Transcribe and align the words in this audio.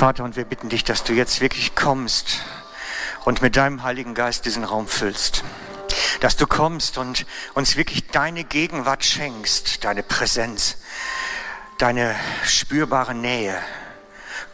Vater, 0.00 0.24
und 0.24 0.34
wir 0.34 0.46
bitten 0.46 0.70
dich, 0.70 0.82
dass 0.82 1.04
du 1.04 1.12
jetzt 1.12 1.42
wirklich 1.42 1.74
kommst 1.74 2.38
und 3.26 3.42
mit 3.42 3.56
deinem 3.56 3.82
Heiligen 3.82 4.14
Geist 4.14 4.46
diesen 4.46 4.64
Raum 4.64 4.88
füllst. 4.88 5.44
Dass 6.20 6.38
du 6.38 6.46
kommst 6.46 6.96
und 6.96 7.26
uns 7.52 7.76
wirklich 7.76 8.06
deine 8.06 8.44
Gegenwart 8.44 9.04
schenkst, 9.04 9.84
deine 9.84 10.02
Präsenz, 10.02 10.78
deine 11.76 12.16
spürbare 12.46 13.14
Nähe. 13.14 13.54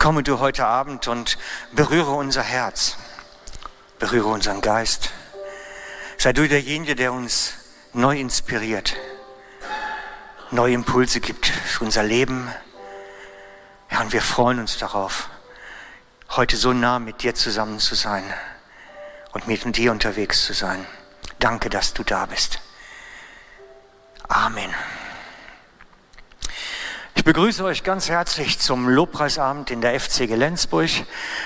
Komme 0.00 0.24
du 0.24 0.40
heute 0.40 0.66
Abend 0.66 1.06
und 1.06 1.38
berühre 1.70 2.10
unser 2.10 2.42
Herz, 2.42 2.96
berühre 4.00 4.26
unseren 4.26 4.60
Geist. 4.62 5.12
Sei 6.18 6.32
du 6.32 6.48
derjenige, 6.48 6.96
der 6.96 7.12
uns 7.12 7.52
neu 7.92 8.18
inspiriert, 8.18 8.96
neue 10.50 10.74
Impulse 10.74 11.20
gibt 11.20 11.46
für 11.46 11.84
unser 11.84 12.02
Leben. 12.02 12.52
Ja, 13.92 14.00
und 14.00 14.12
wir 14.12 14.22
freuen 14.22 14.58
uns 14.58 14.76
darauf, 14.78 15.28
heute 16.36 16.58
so 16.58 16.74
nah 16.74 16.98
mit 16.98 17.22
dir 17.22 17.34
zusammen 17.34 17.78
zu 17.78 17.94
sein 17.94 18.22
und 19.32 19.48
mit 19.48 19.76
dir 19.76 19.90
unterwegs 19.90 20.44
zu 20.44 20.52
sein. 20.52 20.84
Danke, 21.38 21.70
dass 21.70 21.94
du 21.94 22.02
da 22.02 22.26
bist. 22.26 22.60
Amen. 24.28 24.70
Ich 27.14 27.24
begrüße 27.24 27.64
euch 27.64 27.84
ganz 27.84 28.10
herzlich 28.10 28.58
zum 28.58 28.86
Lobpreisabend 28.88 29.70
in 29.70 29.80
der 29.80 29.98
FC 29.98 30.28
Gelenzburg. 30.28 30.90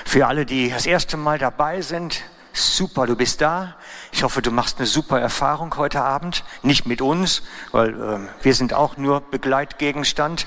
Für 0.03 0.27
alle, 0.27 0.45
die 0.45 0.69
das 0.69 0.85
erste 0.85 1.15
Mal 1.15 1.37
dabei 1.37 1.81
sind, 1.81 2.23
super, 2.51 3.07
du 3.07 3.15
bist 3.15 3.39
da. 3.39 3.77
Ich 4.11 4.23
hoffe, 4.23 4.41
du 4.41 4.51
machst 4.51 4.77
eine 4.77 4.87
super 4.87 5.21
Erfahrung 5.21 5.75
heute 5.77 6.01
Abend. 6.01 6.43
Nicht 6.63 6.85
mit 6.85 7.01
uns, 7.01 7.43
weil 7.71 7.89
äh, 7.89 8.43
wir 8.43 8.53
sind 8.53 8.73
auch 8.73 8.97
nur 8.97 9.21
Begleitgegenstand. 9.21 10.45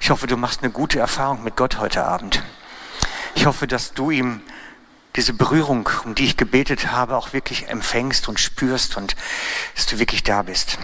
Ich 0.00 0.10
hoffe, 0.10 0.26
du 0.26 0.36
machst 0.36 0.64
eine 0.64 0.72
gute 0.72 0.98
Erfahrung 0.98 1.44
mit 1.44 1.56
Gott 1.56 1.78
heute 1.78 2.04
Abend. 2.04 2.42
Ich 3.46 3.48
hoffe, 3.48 3.68
dass 3.68 3.92
du 3.92 4.10
ihm 4.10 4.40
diese 5.14 5.32
Berührung, 5.32 5.88
um 6.04 6.16
die 6.16 6.24
ich 6.24 6.36
gebetet 6.36 6.90
habe, 6.90 7.16
auch 7.16 7.32
wirklich 7.32 7.68
empfängst 7.68 8.26
und 8.26 8.40
spürst 8.40 8.96
und 8.96 9.14
dass 9.76 9.86
du 9.86 10.00
wirklich 10.00 10.24
da 10.24 10.42
bist. 10.42 10.78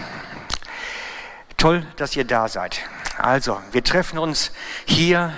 Toll, 1.57 1.85
dass 1.97 2.15
ihr 2.15 2.23
da 2.23 2.47
seid. 2.47 2.79
Also, 3.17 3.61
wir 3.73 3.83
treffen 3.83 4.17
uns 4.17 4.53
hier 4.85 5.33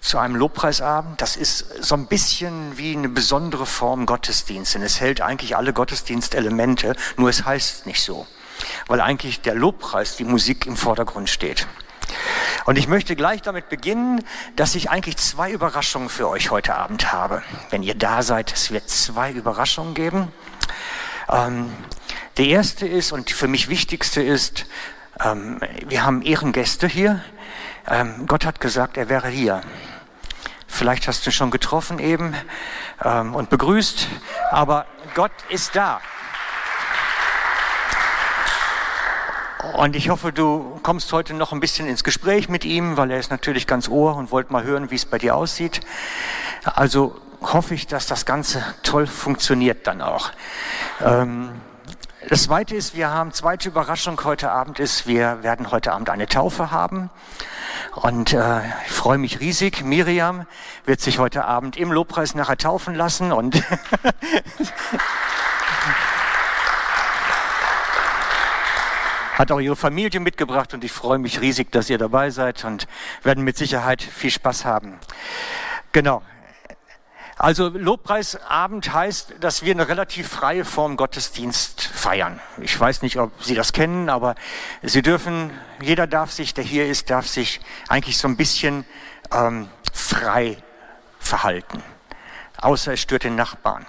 zu 0.00 0.16
einem 0.16 0.36
Lobpreisabend. 0.36 1.20
Das 1.20 1.36
ist 1.36 1.84
so 1.84 1.94
ein 1.94 2.06
bisschen 2.06 2.78
wie 2.78 2.96
eine 2.96 3.10
besondere 3.10 3.66
Form 3.66 4.06
Gottesdienst. 4.06 4.76
Denn 4.76 4.82
es 4.82 5.02
hält 5.02 5.20
eigentlich 5.20 5.58
alle 5.58 5.74
Gottesdienstelemente, 5.74 6.96
nur 7.18 7.28
es 7.28 7.44
heißt 7.44 7.84
nicht 7.84 8.02
so. 8.02 8.26
Weil 8.86 9.02
eigentlich 9.02 9.42
der 9.42 9.56
Lobpreis, 9.56 10.16
die 10.16 10.24
Musik 10.24 10.64
im 10.64 10.78
Vordergrund 10.78 11.28
steht. 11.28 11.66
Und 12.64 12.78
ich 12.78 12.88
möchte 12.88 13.14
gleich 13.14 13.42
damit 13.42 13.68
beginnen, 13.68 14.24
dass 14.56 14.74
ich 14.74 14.90
eigentlich 14.90 15.18
zwei 15.18 15.50
Überraschungen 15.50 16.08
für 16.08 16.28
euch 16.28 16.50
heute 16.50 16.74
Abend 16.74 17.12
habe. 17.12 17.42
Wenn 17.70 17.82
ihr 17.82 17.94
da 17.94 18.22
seid, 18.22 18.52
es 18.52 18.70
wird 18.70 18.88
zwei 18.88 19.32
Überraschungen 19.32 19.94
geben. 19.94 20.32
Ähm, 21.28 21.72
die 22.38 22.50
erste 22.50 22.86
ist 22.86 23.12
und 23.12 23.30
für 23.30 23.48
mich 23.48 23.68
wichtigste 23.68 24.22
ist, 24.22 24.66
ähm, 25.22 25.60
wir 25.86 26.04
haben 26.04 26.22
Ehrengäste 26.22 26.86
hier. 26.86 27.22
Ähm, 27.86 28.26
Gott 28.26 28.46
hat 28.46 28.60
gesagt, 28.60 28.96
er 28.96 29.08
wäre 29.08 29.28
hier. 29.28 29.60
Vielleicht 30.66 31.06
hast 31.06 31.24
du 31.24 31.30
ihn 31.30 31.34
schon 31.34 31.50
getroffen 31.50 31.98
eben 31.98 32.34
ähm, 33.04 33.34
und 33.34 33.50
begrüßt, 33.50 34.08
aber 34.50 34.86
Gott 35.14 35.32
ist 35.50 35.76
da. 35.76 36.00
Und 39.72 39.96
ich 39.96 40.10
hoffe, 40.10 40.32
du 40.32 40.78
kommst 40.82 41.12
heute 41.12 41.34
noch 41.34 41.52
ein 41.52 41.60
bisschen 41.60 41.88
ins 41.88 42.04
Gespräch 42.04 42.48
mit 42.48 42.64
ihm, 42.64 42.96
weil 42.96 43.10
er 43.10 43.18
ist 43.18 43.30
natürlich 43.30 43.66
ganz 43.66 43.88
ohr 43.88 44.14
und 44.16 44.30
wollte 44.30 44.52
mal 44.52 44.62
hören, 44.62 44.90
wie 44.90 44.94
es 44.94 45.06
bei 45.06 45.18
dir 45.18 45.34
aussieht. 45.34 45.80
Also 46.64 47.16
hoffe 47.40 47.74
ich, 47.74 47.86
dass 47.86 48.06
das 48.06 48.26
Ganze 48.26 48.62
toll 48.82 49.06
funktioniert 49.06 49.86
dann 49.86 50.02
auch. 50.02 50.30
Ähm, 51.00 51.50
das 52.28 52.44
Zweite 52.44 52.74
ist, 52.74 52.94
wir 52.94 53.10
haben 53.10 53.32
zweite 53.32 53.68
Überraschung 53.68 54.20
heute 54.24 54.50
Abend 54.50 54.78
ist, 54.78 55.06
wir 55.06 55.42
werden 55.42 55.70
heute 55.70 55.92
Abend 55.92 56.08
eine 56.08 56.26
Taufe 56.26 56.70
haben. 56.70 57.10
Und 57.94 58.32
äh, 58.32 58.60
ich 58.86 58.92
freue 58.92 59.18
mich 59.18 59.40
riesig. 59.40 59.84
Miriam 59.84 60.46
wird 60.84 61.00
sich 61.00 61.18
heute 61.18 61.44
Abend 61.44 61.76
im 61.76 61.92
Lobpreis 61.92 62.34
nachher 62.34 62.56
taufen 62.56 62.94
lassen 62.94 63.32
und 63.32 63.62
hat 69.34 69.50
auch 69.50 69.60
ihre 69.60 69.76
Familie 69.76 70.20
mitgebracht 70.20 70.74
und 70.74 70.84
ich 70.84 70.92
freue 70.92 71.18
mich 71.18 71.40
riesig, 71.40 71.72
dass 71.72 71.90
ihr 71.90 71.98
dabei 71.98 72.30
seid 72.30 72.64
und 72.64 72.86
werden 73.22 73.42
mit 73.42 73.56
Sicherheit 73.56 74.00
viel 74.00 74.30
Spaß 74.30 74.64
haben. 74.64 74.98
Genau. 75.92 76.22
Also 77.36 77.68
Lobpreisabend 77.68 78.92
heißt, 78.92 79.34
dass 79.40 79.64
wir 79.64 79.74
eine 79.74 79.88
relativ 79.88 80.28
freie 80.28 80.64
Form 80.64 80.96
Gottesdienst 80.96 81.82
feiern. 81.82 82.38
Ich 82.60 82.78
weiß 82.78 83.02
nicht, 83.02 83.18
ob 83.18 83.42
Sie 83.42 83.56
das 83.56 83.72
kennen, 83.72 84.08
aber 84.08 84.36
Sie 84.82 85.02
dürfen, 85.02 85.50
jeder 85.80 86.06
darf 86.06 86.30
sich, 86.30 86.54
der 86.54 86.62
hier 86.62 86.86
ist, 86.86 87.10
darf 87.10 87.26
sich 87.26 87.60
eigentlich 87.88 88.18
so 88.18 88.28
ein 88.28 88.36
bisschen 88.36 88.84
ähm, 89.32 89.68
frei 89.92 90.58
verhalten. 91.18 91.82
Außer 92.56 92.92
es 92.92 93.00
stört 93.00 93.24
den 93.24 93.34
Nachbarn. 93.34 93.84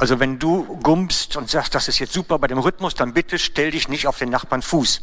Also 0.00 0.20
wenn 0.20 0.38
du 0.38 0.62
gummst 0.80 1.36
und 1.36 1.50
sagst, 1.50 1.74
das 1.74 1.88
ist 1.88 1.98
jetzt 1.98 2.12
super 2.12 2.38
bei 2.38 2.46
dem 2.46 2.58
Rhythmus, 2.58 2.94
dann 2.94 3.14
bitte 3.14 3.36
stell 3.36 3.72
dich 3.72 3.88
nicht 3.88 4.06
auf 4.06 4.16
den 4.16 4.28
Nachbarn 4.30 4.62
Fuß. 4.62 5.02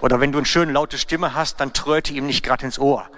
Oder 0.00 0.20
wenn 0.20 0.30
du 0.30 0.38
eine 0.38 0.46
schöne 0.46 0.70
laute 0.70 0.96
Stimme 0.96 1.34
hast, 1.34 1.58
dann 1.58 1.72
tröte 1.72 2.12
ihm 2.12 2.26
nicht 2.26 2.44
gerade 2.44 2.64
ins 2.64 2.78
Ohr. 2.78 3.10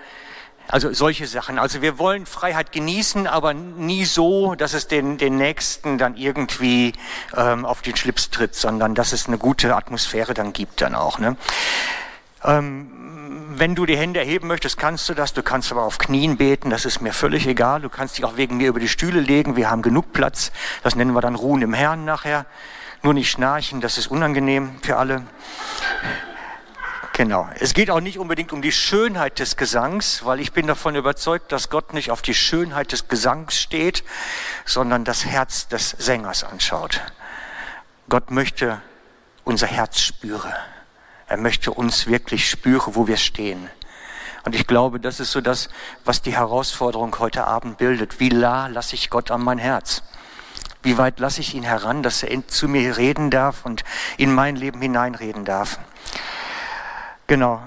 Also 0.67 0.95
solche 0.95 1.27
Sachen. 1.27 1.59
Also 1.59 1.83
wir 1.83 1.99
wollen 1.99 2.25
Freiheit 2.25 2.73
genießen, 2.73 3.27
aber 3.27 3.53
nie 3.53 4.07
so, 4.07 4.55
dass 4.55 4.73
es 4.73 4.89
den, 4.89 5.19
den 5.19 5.37
Nächsten 5.37 5.99
dann 5.99 6.17
irgendwie 6.17 6.95
ähm, 7.37 7.67
auf 7.67 7.83
den 7.83 7.95
Schlips 7.95 8.31
tritt, 8.31 8.55
sondern 8.55 8.95
dass 8.95 9.13
es 9.13 9.27
eine 9.27 9.37
gute 9.37 9.77
Atmosphäre 9.77 10.33
dann 10.33 10.55
gibt 10.55 10.81
dann 10.81 10.95
auch. 10.95 11.19
Ne? 11.19 11.37
Ähm, 12.45 12.91
wenn 13.59 13.75
du 13.75 13.87
die 13.87 13.97
Hände 13.97 14.21
erheben 14.21 14.49
möchtest, 14.49 14.79
kannst 14.79 15.09
du 15.09 15.15
das. 15.15 15.33
Du 15.33 15.43
kannst 15.43 15.71
aber 15.73 15.83
auf 15.83 15.99
Knien 15.99 16.37
beten, 16.37 16.71
das 16.71 16.85
ist 16.85 17.01
mir 17.01 17.13
völlig 17.13 17.47
egal. 17.47 17.83
Du 17.83 17.89
kannst 17.89 18.19
dich 18.19 18.25
auch 18.25 18.37
wegen 18.37 18.57
mir 18.57 18.69
über 18.69 18.81
die 18.81 18.89
Stühle 18.89 19.21
legen, 19.21 19.57
wir 19.57 19.71
haben 19.71 19.83
genug 19.83 20.13
Platz. 20.13 20.53
Das 20.83 20.97
nennen 20.97 21.13
wir 21.13 21.21
dann 21.21 21.35
Ruhen 21.35 21.63
im 21.63 21.75
Herrn 21.75 22.05
nachher. 22.05 22.47
Nur 23.03 23.15
nicht 23.15 23.31
schnarchen, 23.31 23.81
das 23.81 23.99
ist 23.99 24.07
unangenehm 24.09 24.77
für 24.83 24.97
alle. 24.97 25.23
Genau. 27.15 27.49
Es 27.59 27.75
geht 27.75 27.91
auch 27.91 28.01
nicht 28.01 28.19
unbedingt 28.19 28.53
um 28.53 28.63
die 28.63 28.73
Schönheit 28.73 29.39
des 29.39 29.57
Gesangs, 29.57 30.25
weil 30.25 30.41
ich 30.41 30.53
bin 30.53 30.67
davon 30.67 30.97
überzeugt, 30.97 31.53
dass 31.53 31.69
Gott 31.69 31.93
nicht 31.93 32.11
auf 32.11 32.23
die 32.23 32.35
Schönheit 32.35 32.93
des 32.93 33.09
Gesangs 33.09 33.61
steht, 33.61 34.03
sondern 34.65 35.05
das 35.05 35.27
Herz 35.27 35.69
des 35.69 35.91
Sängers 35.91 36.43
anschaut. 36.43 37.03
Gott 38.09 38.31
möchte 38.31 38.81
unser 39.45 39.67
Herz 39.67 40.01
spüren. 40.01 40.53
Er 41.33 41.39
möchte 41.39 41.71
uns 41.71 42.09
wirklich 42.09 42.47
spüren, 42.51 42.95
wo 42.95 43.07
wir 43.07 43.17
stehen. 43.17 43.71
Und 44.45 44.55
ich 44.55 44.67
glaube, 44.67 45.01
das 45.01 45.19
ist 45.19 45.33
so 45.33 45.41
das, 45.41 45.71
was 46.05 46.21
die 46.21 46.37
Herausforderung 46.37 47.19
heute 47.21 47.47
Abend 47.47 47.79
bildet. 47.79 48.21
Wie 48.21 48.29
nah 48.29 48.67
lasse 48.67 48.95
ich 48.97 49.09
Gott 49.09 49.31
an 49.31 49.43
mein 49.43 49.57
Herz? 49.57 50.03
Wie 50.83 50.99
weit 50.99 51.21
lasse 51.21 51.41
ich 51.41 51.55
ihn 51.55 51.63
heran, 51.63 52.03
dass 52.03 52.23
er 52.23 52.47
zu 52.49 52.69
mir 52.69 52.99
reden 52.99 53.31
darf 53.31 53.65
und 53.65 53.83
in 54.19 54.35
mein 54.35 54.57
Leben 54.57 54.83
hineinreden 54.83 55.47
darf? 55.47 55.79
Genau. 57.29 57.63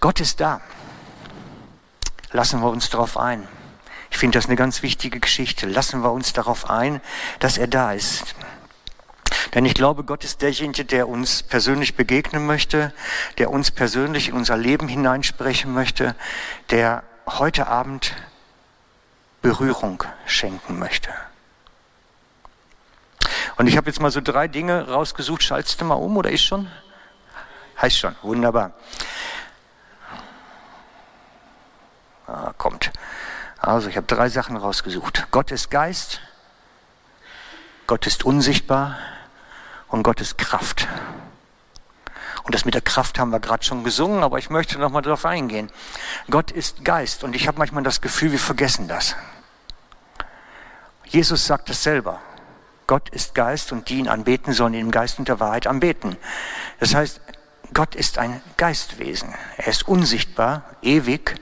Gott 0.00 0.20
ist 0.20 0.40
da. 0.40 0.62
Lassen 2.32 2.62
wir 2.62 2.70
uns 2.70 2.88
darauf 2.88 3.18
ein. 3.18 3.46
Ich 4.10 4.16
finde 4.16 4.38
das 4.38 4.46
eine 4.46 4.56
ganz 4.56 4.80
wichtige 4.80 5.20
Geschichte. 5.20 5.66
Lassen 5.66 6.02
wir 6.02 6.10
uns 6.10 6.32
darauf 6.32 6.70
ein, 6.70 7.02
dass 7.38 7.58
er 7.58 7.66
da 7.66 7.92
ist. 7.92 8.34
Denn 9.54 9.64
ich 9.64 9.74
glaube, 9.74 10.04
Gott 10.04 10.24
ist 10.24 10.42
derjenige, 10.42 10.84
der 10.84 11.08
uns 11.08 11.42
persönlich 11.42 11.94
begegnen 11.94 12.46
möchte, 12.46 12.92
der 13.38 13.50
uns 13.50 13.70
persönlich 13.70 14.28
in 14.28 14.34
unser 14.34 14.56
Leben 14.56 14.88
hineinsprechen 14.88 15.72
möchte, 15.72 16.14
der 16.70 17.02
heute 17.26 17.66
Abend 17.66 18.14
Berührung 19.42 20.02
schenken 20.26 20.78
möchte. 20.78 21.10
Und 23.56 23.68
ich 23.68 23.76
habe 23.76 23.88
jetzt 23.88 24.00
mal 24.00 24.10
so 24.10 24.20
drei 24.20 24.48
Dinge 24.48 24.88
rausgesucht. 24.88 25.42
Schaltest 25.42 25.80
du 25.80 25.84
mal 25.84 25.94
um 25.94 26.16
oder 26.16 26.30
ich 26.30 26.44
schon? 26.44 26.70
Heißt 27.80 27.98
schon, 27.98 28.14
wunderbar. 28.22 28.72
Ah, 32.26 32.52
kommt. 32.58 32.90
Also, 33.58 33.88
ich 33.88 33.96
habe 33.96 34.06
drei 34.06 34.28
Sachen 34.28 34.56
rausgesucht. 34.56 35.28
Gott 35.30 35.50
ist 35.50 35.70
Geist, 35.70 36.20
Gott 37.86 38.06
ist 38.06 38.24
unsichtbar 38.24 38.98
und 39.88 40.02
Gott 40.02 40.20
ist 40.20 40.38
Kraft. 40.38 40.88
Und 42.44 42.54
das 42.54 42.64
mit 42.64 42.74
der 42.74 42.80
Kraft 42.80 43.18
haben 43.18 43.30
wir 43.30 43.40
gerade 43.40 43.64
schon 43.64 43.82
gesungen, 43.82 44.22
aber 44.22 44.38
ich 44.38 44.50
möchte 44.50 44.78
noch 44.78 44.90
mal 44.90 45.02
darauf 45.02 45.24
eingehen. 45.24 45.70
Gott 46.30 46.52
ist 46.52 46.84
Geist 46.84 47.24
und 47.24 47.34
ich 47.34 47.48
habe 47.48 47.58
manchmal 47.58 47.82
das 47.82 48.00
Gefühl, 48.00 48.30
wir 48.30 48.38
vergessen 48.38 48.86
das. 48.86 49.16
Jesus 51.04 51.46
sagt 51.46 51.70
es 51.70 51.82
selber. 51.82 52.20
Gott 52.86 53.08
ist 53.08 53.34
Geist 53.34 53.72
und 53.72 53.88
die 53.88 53.98
ihn 53.98 54.08
anbeten 54.08 54.52
sollen 54.52 54.74
ihn 54.74 54.86
im 54.86 54.90
Geist 54.92 55.18
und 55.18 55.26
der 55.26 55.40
Wahrheit 55.40 55.66
anbeten. 55.66 56.16
Das 56.78 56.94
heißt, 56.94 57.20
Gott 57.74 57.96
ist 57.96 58.18
ein 58.18 58.40
Geistwesen. 58.56 59.34
Er 59.56 59.66
ist 59.66 59.88
unsichtbar, 59.88 60.62
ewig 60.82 61.34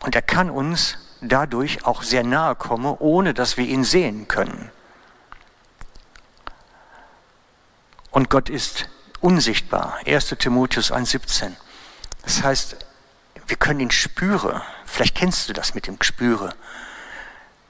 und 0.00 0.14
er 0.14 0.22
kann 0.22 0.48
uns 0.48 0.98
dadurch 1.20 1.84
auch 1.86 2.02
sehr 2.02 2.22
nahe 2.22 2.54
kommen, 2.54 2.94
ohne 2.98 3.34
dass 3.34 3.56
wir 3.56 3.64
ihn 3.64 3.82
sehen 3.82 4.28
können. 4.28 4.70
Und 8.14 8.30
Gott 8.30 8.48
ist 8.48 8.88
unsichtbar. 9.18 9.98
1. 10.06 10.36
Timotheus 10.38 10.92
1,17. 10.92 11.50
Das 12.22 12.44
heißt, 12.44 12.76
wir 13.48 13.56
können 13.56 13.80
ihn 13.80 13.90
spüren. 13.90 14.62
Vielleicht 14.86 15.16
kennst 15.16 15.48
du 15.48 15.52
das 15.52 15.74
mit 15.74 15.88
dem 15.88 15.98
Gespüre. 15.98 16.54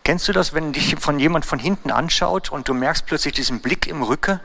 Kennst 0.05 0.29
du 0.29 0.33
das, 0.33 0.53
wenn 0.53 0.75
dich 0.75 0.97
von 0.97 1.19
jemand 1.19 1.47
von 1.47 1.59
hinten 1.59 1.91
anschaut 1.91 2.53
und 2.53 2.69
du 2.69 2.75
merkst 2.75 3.07
plötzlich 3.07 3.33
diesen 3.33 3.63
Blick 3.63 3.87
im 3.87 4.03
Rücken? 4.03 4.39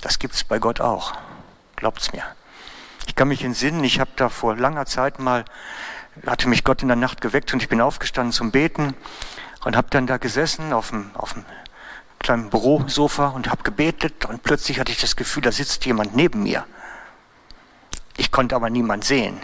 Das 0.00 0.18
gibt 0.18 0.34
es 0.34 0.42
bei 0.42 0.58
Gott 0.58 0.80
auch. 0.80 1.12
Glaubt's 1.76 2.12
mir. 2.12 2.24
Ich 3.06 3.14
kann 3.14 3.28
mich 3.28 3.44
entsinnen, 3.44 3.84
ich 3.84 4.00
habe 4.00 4.10
da 4.16 4.30
vor 4.30 4.56
langer 4.56 4.86
Zeit 4.86 5.20
mal, 5.20 5.44
hatte 6.26 6.48
mich 6.48 6.64
Gott 6.64 6.82
in 6.82 6.88
der 6.88 6.96
Nacht 6.96 7.20
geweckt 7.20 7.54
und 7.54 7.62
ich 7.62 7.68
bin 7.68 7.80
aufgestanden 7.80 8.32
zum 8.32 8.50
Beten 8.50 8.96
und 9.64 9.76
habe 9.76 9.86
dann 9.90 10.08
da 10.08 10.16
gesessen 10.16 10.72
auf 10.72 10.88
dem, 10.88 11.14
auf 11.14 11.34
dem 11.34 11.44
kleinen 12.18 12.50
Bürosofa 12.50 13.28
und 13.28 13.48
habe 13.48 13.62
gebetet 13.62 14.24
und 14.24 14.42
plötzlich 14.42 14.80
hatte 14.80 14.92
ich 14.92 15.00
das 15.00 15.16
Gefühl, 15.16 15.42
da 15.42 15.52
sitzt 15.52 15.84
jemand 15.86 16.14
neben 16.14 16.42
mir. 16.42 16.66
Ich 18.16 18.30
konnte 18.30 18.56
aber 18.56 18.68
niemand 18.68 19.04
sehen. 19.04 19.38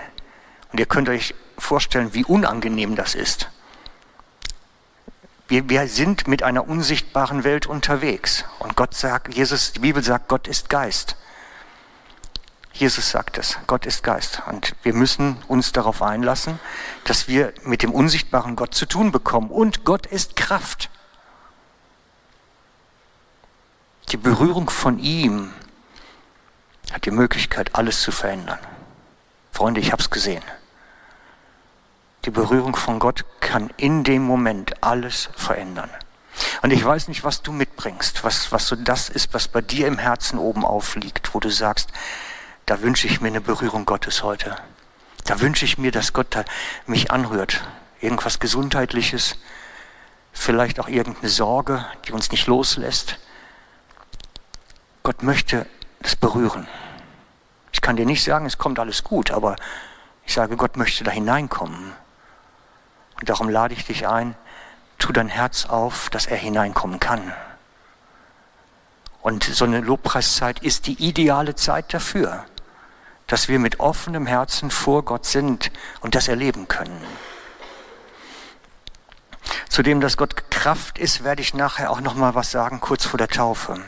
Und 0.73 0.81
ihr 0.81 0.87
könnt 0.87 1.09
euch 1.09 1.35
vorstellen, 1.57 2.15
wie 2.15 2.25
unangenehm 2.25 2.97
das 2.97 3.15
ist. 3.15 3.49
Wir, 5.47 5.69
wir 5.69 5.87
sind 5.89 6.27
mit 6.27 6.43
einer 6.43 6.67
unsichtbaren 6.67 7.45
Welt 7.45 7.67
unterwegs. 7.67 8.45
Und 8.59 8.77
Gott 8.77 8.95
sagt, 8.95 9.35
Jesus, 9.35 9.73
die 9.73 9.81
Bibel 9.81 10.03
sagt, 10.03 10.29
Gott 10.29 10.49
ist 10.49 10.69
Geist. 10.69 11.17
Jesus 12.73 13.11
sagt 13.11 13.39
es, 13.39 13.57
Gott 13.69 13.87
ist 13.87 14.03
Geist. 14.03 14.43
Und 14.51 14.75
wir 14.83 14.95
müssen 14.95 15.37
uns 15.47 15.71
darauf 15.71 16.03
einlassen, 16.03 16.59
dass 17.05 17.29
wir 17.29 17.53
mit 17.63 17.85
dem 17.85 17.93
unsichtbaren 17.93 18.57
Gott 18.57 18.75
zu 18.75 18.87
tun 18.87 19.13
bekommen. 19.13 19.51
Und 19.51 19.85
Gott 19.85 20.07
ist 20.07 20.35
Kraft. 20.35 20.91
Die 24.15 24.19
Berührung 24.19 24.71
von 24.71 25.01
ihm 25.01 25.53
hat 26.93 27.05
die 27.05 27.11
Möglichkeit, 27.11 27.75
alles 27.75 28.01
zu 28.01 28.13
verändern. 28.13 28.61
Freunde, 29.51 29.81
ich 29.81 29.91
habe 29.91 30.01
es 30.01 30.09
gesehen. 30.09 30.45
Die 32.25 32.31
Berührung 32.31 32.77
von 32.77 33.01
Gott 33.01 33.25
kann 33.41 33.71
in 33.77 34.05
dem 34.05 34.23
Moment 34.23 34.85
alles 34.85 35.31
verändern. 35.35 35.91
Und 36.63 36.71
ich 36.71 36.85
weiß 36.85 37.09
nicht, 37.09 37.25
was 37.25 37.43
du 37.43 37.51
mitbringst, 37.51 38.23
was, 38.23 38.53
was 38.53 38.69
so 38.69 38.77
das 38.77 39.09
ist, 39.09 39.35
was 39.35 39.49
bei 39.49 39.61
dir 39.61 39.89
im 39.89 39.99
Herzen 39.99 40.39
oben 40.39 40.65
aufliegt, 40.65 41.35
wo 41.35 41.41
du 41.41 41.51
sagst, 41.51 41.91
da 42.67 42.83
wünsche 42.83 43.09
ich 43.09 43.21
mir 43.21 43.27
eine 43.27 43.41
Berührung 43.41 43.85
Gottes 43.85 44.23
heute. 44.23 44.55
Da 45.25 45.41
wünsche 45.41 45.65
ich 45.65 45.77
mir, 45.77 45.91
dass 45.91 46.13
Gott 46.13 46.37
mich 46.87 47.11
anrührt. 47.11 47.65
Irgendwas 48.01 48.39
Gesundheitliches, 48.39 49.39
vielleicht 50.33 50.79
auch 50.79 50.87
irgendeine 50.87 51.31
Sorge, 51.31 51.85
die 52.07 52.13
uns 52.13 52.31
nicht 52.31 52.47
loslässt. 52.47 53.19
Gott 55.05 55.23
möchte 55.23 55.67
das 56.01 56.17
berühren. 56.17 56.67
Ich 57.73 57.83
kann 57.83 57.97
dir 57.97 58.07
nicht 58.07 58.25
sagen, 58.25 58.47
es 58.47 58.57
kommt 58.57 58.79
alles 58.79 59.05
gut, 59.05 59.31
aber 59.31 59.57
ich 60.25 60.33
sage, 60.33 60.57
Gott 60.57 60.79
möchte 60.79 61.05
da 61.05 61.11
hineinkommen. 61.11 61.93
Und 63.21 63.29
darum 63.29 63.51
lade 63.51 63.75
ich 63.75 63.85
dich 63.85 64.09
ein, 64.09 64.35
tu 64.97 65.13
dein 65.13 65.29
Herz 65.29 65.67
auf, 65.67 66.09
dass 66.09 66.25
er 66.25 66.39
hineinkommen 66.39 67.01
kann. 67.01 67.35
Und 69.21 69.45
so 69.45 69.67
eine 69.67 69.83
Lobpreiszeit 69.83 70.61
ist 70.61 70.87
die 70.87 71.07
ideale 71.07 71.55
Zeit 71.55 71.93
dafür, 71.93 72.47
dass 73.27 73.49
wir 73.49 73.59
mit 73.59 73.81
offenem 73.81 74.27
Herzen 74.27 74.71
vor 74.71 75.05
Gott 75.05 75.27
sind 75.27 75.71
und 76.01 76.15
das 76.15 76.29
erleben 76.29 76.67
können. 76.67 77.05
Zudem, 79.69 80.01
dass 80.01 80.17
Gott 80.17 80.51
Kraft 80.51 80.99
ist, 80.99 81.25
werde 81.25 81.43
ich 81.43 81.53
nachher 81.53 81.91
auch 81.91 82.01
noch 82.01 82.15
mal 82.15 82.35
was 82.35 82.51
sagen, 82.51 82.81
kurz 82.81 83.05
vor 83.05 83.19
der 83.19 83.29
Taufe. 83.29 83.83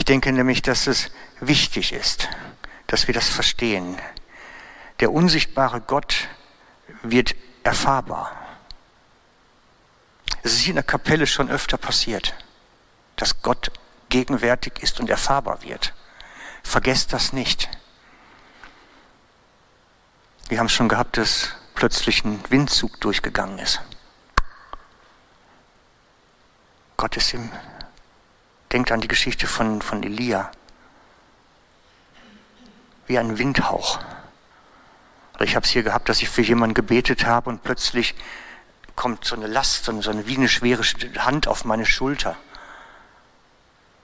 Ich 0.00 0.06
denke 0.06 0.32
nämlich, 0.32 0.62
dass 0.62 0.86
es 0.86 1.10
wichtig 1.40 1.92
ist, 1.92 2.30
dass 2.86 3.06
wir 3.06 3.12
das 3.12 3.28
verstehen. 3.28 3.98
Der 4.98 5.12
unsichtbare 5.12 5.82
Gott 5.82 6.26
wird 7.02 7.34
erfahrbar. 7.64 8.34
Es 10.42 10.54
ist 10.54 10.60
hier 10.60 10.70
in 10.70 10.76
der 10.76 10.84
Kapelle 10.84 11.26
schon 11.26 11.50
öfter 11.50 11.76
passiert, 11.76 12.34
dass 13.16 13.42
Gott 13.42 13.72
gegenwärtig 14.08 14.82
ist 14.82 15.00
und 15.00 15.10
erfahrbar 15.10 15.62
wird. 15.62 15.92
Vergesst 16.62 17.12
das 17.12 17.34
nicht. 17.34 17.68
Wir 20.48 20.60
haben 20.60 20.66
es 20.66 20.72
schon 20.72 20.88
gehabt, 20.88 21.18
dass 21.18 21.50
plötzlich 21.74 22.24
ein 22.24 22.42
Windzug 22.48 22.98
durchgegangen 23.02 23.58
ist. 23.58 23.82
Gott 26.96 27.18
ist 27.18 27.34
im. 27.34 27.52
Denkt 28.72 28.92
an 28.92 29.00
die 29.00 29.08
Geschichte 29.08 29.46
von, 29.46 29.82
von 29.82 30.02
Elia. 30.02 30.50
Wie 33.06 33.18
ein 33.18 33.38
Windhauch. 33.38 33.98
Oder 35.34 35.44
ich 35.44 35.56
habe 35.56 35.64
es 35.64 35.72
hier 35.72 35.82
gehabt, 35.82 36.08
dass 36.08 36.22
ich 36.22 36.28
für 36.28 36.42
jemanden 36.42 36.74
gebetet 36.74 37.24
habe 37.26 37.50
und 37.50 37.62
plötzlich 37.62 38.14
kommt 38.94 39.24
so 39.24 39.34
eine 39.34 39.46
Last, 39.46 39.86
so 39.86 39.92
eine, 39.92 40.26
wie 40.26 40.36
eine 40.36 40.48
schwere 40.48 40.82
Hand 41.18 41.48
auf 41.48 41.64
meine 41.64 41.86
Schulter. 41.86 42.36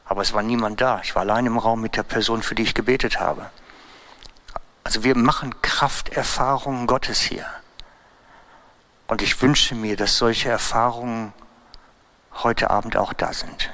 Aber 0.07 0.23
es 0.23 0.33
war 0.33 0.43
niemand 0.43 0.81
da. 0.81 1.01
Ich 1.05 1.15
war 1.15 1.23
allein 1.23 1.47
im 1.47 1.59
Raum 1.59 1.81
mit 1.81 1.97
der 1.97 2.05
Person, 2.05 2.43
für 2.43 2.55
die 2.55 2.63
ich 2.63 2.75
gebetet 2.75 3.21
habe. 3.21 3.51
Also 4.85 5.05
wir 5.05 5.17
machen 5.17 5.61
Krafterfahrungen 5.63 6.87
Gottes 6.87 7.21
hier. 7.21 7.47
Und 9.09 9.21
ich 9.21 9.43
wünsche 9.43 9.75
mir, 9.75 9.97
dass 9.97 10.17
solche 10.17 10.49
Erfahrungen 10.49 11.33
heute 12.43 12.71
Abend 12.71 12.97
auch 12.97 13.13
da 13.13 13.33
sind. 13.33 13.71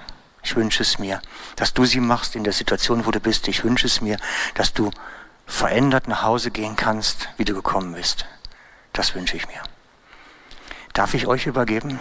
Ich 0.52 0.56
wünsche 0.56 0.82
es 0.82 0.98
mir, 0.98 1.22
dass 1.56 1.72
du 1.72 1.86
sie 1.86 2.00
machst 2.00 2.36
in 2.36 2.44
der 2.44 2.52
Situation, 2.52 3.06
wo 3.06 3.10
du 3.10 3.20
bist. 3.20 3.48
Ich 3.48 3.64
wünsche 3.64 3.86
es 3.86 4.02
mir, 4.02 4.18
dass 4.52 4.74
du 4.74 4.90
verändert 5.46 6.08
nach 6.08 6.24
Hause 6.24 6.50
gehen 6.50 6.76
kannst, 6.76 7.30
wie 7.38 7.46
du 7.46 7.54
gekommen 7.54 7.94
bist. 7.94 8.26
Das 8.92 9.14
wünsche 9.14 9.38
ich 9.38 9.46
mir. 9.46 9.62
Darf 10.92 11.14
ich 11.14 11.26
euch 11.26 11.46
übergeben? 11.46 11.98